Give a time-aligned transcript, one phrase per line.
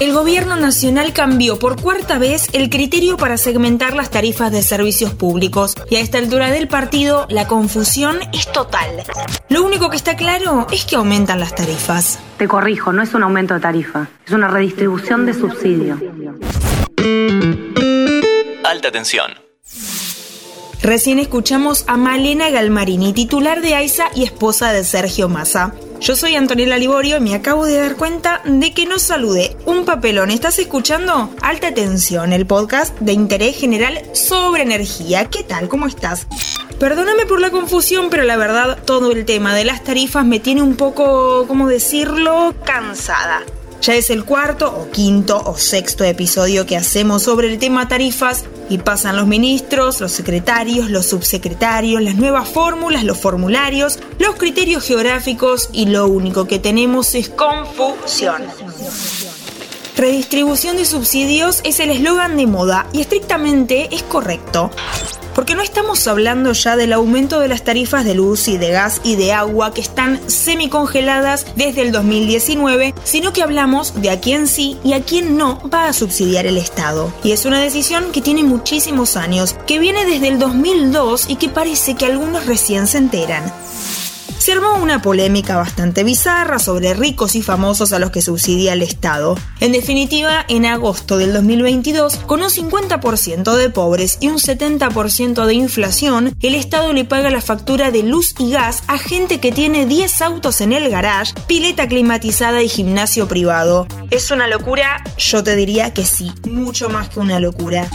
[0.00, 5.12] El gobierno nacional cambió por cuarta vez el criterio para segmentar las tarifas de servicios
[5.12, 8.88] públicos y a esta altura del partido la confusión es total.
[9.50, 12.18] Lo único que está claro es que aumentan las tarifas.
[12.38, 16.00] Te corrijo, no es un aumento de tarifa, es una redistribución de subsidio.
[18.64, 19.32] Alta tensión.
[20.82, 25.74] Recién escuchamos a Malena Galmarini, titular de AISA y esposa de Sergio Massa.
[26.00, 29.54] Yo soy Antonella Liborio y me acabo de dar cuenta de que no saludé.
[29.66, 30.30] Un papelón.
[30.30, 31.28] ¿Estás escuchando?
[31.42, 35.26] Alta Tensión, el podcast de interés general sobre energía.
[35.26, 35.68] ¿Qué tal?
[35.68, 36.26] ¿Cómo estás?
[36.78, 40.62] Perdóname por la confusión, pero la verdad todo el tema de las tarifas me tiene
[40.62, 43.42] un poco, ¿cómo decirlo?, cansada.
[43.82, 48.46] Ya es el cuarto o quinto o sexto episodio que hacemos sobre el tema tarifas
[48.70, 54.84] y pasan los ministros, los secretarios, los subsecretarios, las nuevas fórmulas, los formularios, los criterios
[54.84, 58.42] geográficos y lo único que tenemos es confusión.
[60.00, 64.70] Redistribución de subsidios es el eslogan de moda y estrictamente es correcto.
[65.34, 69.02] Porque no estamos hablando ya del aumento de las tarifas de luz y de gas
[69.04, 74.48] y de agua que están semicongeladas desde el 2019, sino que hablamos de a quién
[74.48, 77.12] sí y a quién no va a subsidiar el Estado.
[77.22, 81.50] Y es una decisión que tiene muchísimos años, que viene desde el 2002 y que
[81.50, 83.52] parece que algunos recién se enteran
[84.38, 88.82] se armó una polémica bastante bizarra sobre ricos y famosos a los que subsidia el
[88.82, 89.36] Estado.
[89.60, 95.54] En definitiva, en agosto del 2022, con un 50% de pobres y un 70% de
[95.54, 99.86] inflación, el Estado le paga la factura de luz y gas a gente que tiene
[99.86, 103.86] 10 autos en el garage, pileta climatizada y gimnasio privado.
[104.10, 105.02] ¿Es una locura?
[105.18, 107.88] Yo te diría que sí, mucho más que una locura.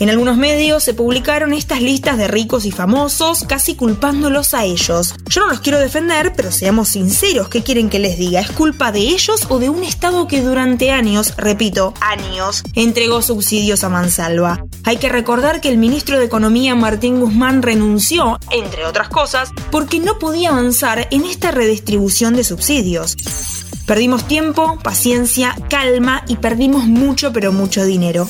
[0.00, 5.14] En algunos medios se publicaron estas listas de ricos y famosos, casi culpándolos a ellos.
[5.28, 8.40] Yo no los quiero defender, pero seamos sinceros, ¿qué quieren que les diga?
[8.40, 13.84] ¿Es culpa de ellos o de un Estado que durante años, repito, años, entregó subsidios
[13.84, 14.64] a Mansalva?
[14.84, 20.00] Hay que recordar que el ministro de Economía Martín Guzmán renunció, entre otras cosas, porque
[20.00, 23.16] no podía avanzar en esta redistribución de subsidios.
[23.86, 28.28] Perdimos tiempo, paciencia, calma y perdimos mucho pero mucho dinero.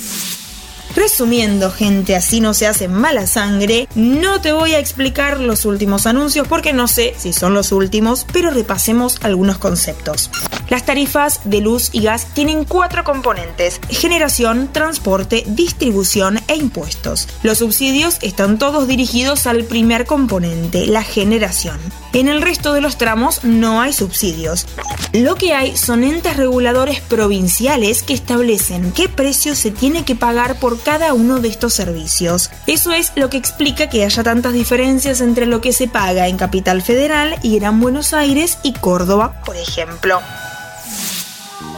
[0.97, 6.07] Resumiendo, gente, así no se hace mala sangre, no te voy a explicar los últimos
[6.07, 10.31] anuncios porque no sé si son los últimos, pero repasemos algunos conceptos.
[10.69, 17.29] Las tarifas de luz y gas tienen cuatro componentes, generación, transporte, distribución e impuestos.
[17.43, 21.79] Los subsidios están todos dirigidos al primer componente, la generación.
[22.13, 24.67] En el resto de los tramos no hay subsidios.
[25.13, 30.59] Lo que hay son entes reguladores provinciales que establecen qué precio se tiene que pagar
[30.59, 32.51] por cada uno de estos servicios.
[32.67, 36.37] Eso es lo que explica que haya tantas diferencias entre lo que se paga en
[36.37, 40.21] Capital Federal y Gran Buenos Aires y Córdoba, por ejemplo.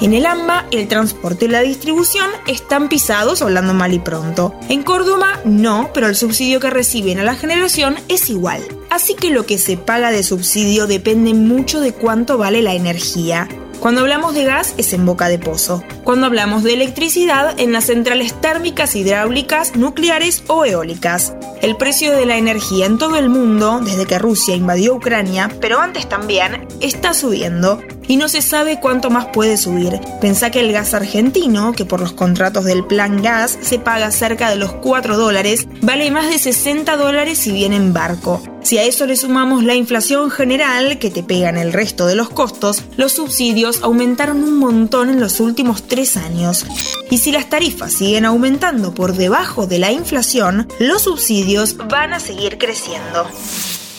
[0.02, 4.54] En el AMBA, el transporte y la distribución están pisados, hablando mal y pronto.
[4.68, 8.62] En Córdoba, no, pero el subsidio que reciben a la generación es igual.
[8.90, 13.48] Así que lo que se paga de subsidio depende mucho de cuánto vale la energía.
[13.80, 15.82] Cuando hablamos de gas es en boca de pozo.
[16.04, 21.34] Cuando hablamos de electricidad en las centrales térmicas, hidráulicas, nucleares o eólicas.
[21.62, 25.78] El precio de la energía en todo el mundo, desde que Rusia invadió Ucrania, pero
[25.78, 30.00] antes también, está subiendo y no se sabe cuánto más puede subir.
[30.20, 34.50] Pensá que el gas argentino, que por los contratos del plan gas se paga cerca
[34.50, 38.42] de los 4 dólares, vale más de 60 dólares si viene en barco.
[38.66, 42.16] Si a eso le sumamos la inflación general que te pega en el resto de
[42.16, 46.66] los costos, los subsidios aumentaron un montón en los últimos tres años.
[47.08, 52.18] Y si las tarifas siguen aumentando por debajo de la inflación, los subsidios van a
[52.18, 53.28] seguir creciendo.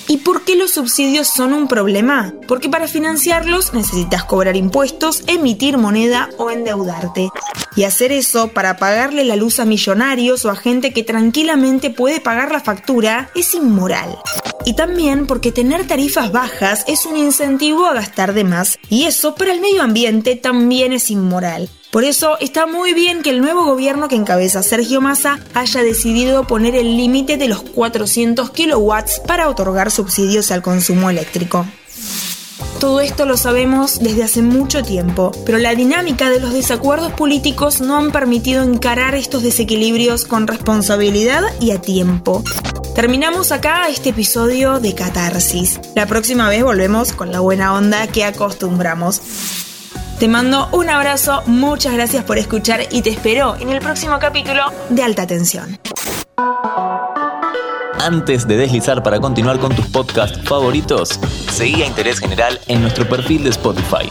[0.10, 2.34] ¿Y por qué los subsidios son un problema?
[2.50, 7.30] Porque para financiarlos necesitas cobrar impuestos, emitir moneda o endeudarte.
[7.78, 12.20] Y hacer eso para pagarle la luz a millonarios o a gente que tranquilamente puede
[12.20, 14.18] pagar la factura es inmoral.
[14.68, 18.78] Y también porque tener tarifas bajas es un incentivo a gastar de más.
[18.90, 21.70] Y eso para el medio ambiente también es inmoral.
[21.90, 26.46] Por eso está muy bien que el nuevo gobierno que encabeza Sergio Massa haya decidido
[26.48, 31.66] poner el límite de los 400 kilowatts para otorgar subsidios al consumo eléctrico.
[32.82, 37.80] Todo esto lo sabemos desde hace mucho tiempo, pero la dinámica de los desacuerdos políticos
[37.80, 42.44] no han permitido encarar estos desequilibrios con responsabilidad y a tiempo.
[42.98, 45.80] Terminamos acá este episodio de Catarsis.
[45.96, 49.22] La próxima vez volvemos con la buena onda que acostumbramos.
[50.18, 54.64] Te mando un abrazo, muchas gracias por escuchar y te espero en el próximo capítulo
[54.90, 55.78] de Alta Tensión.
[58.00, 61.20] Antes de deslizar para continuar con tus podcasts favoritos,
[61.52, 64.10] seguí a Interés General en nuestro perfil de Spotify.